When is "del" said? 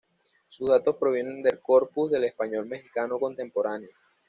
1.43-1.59, 2.09-2.23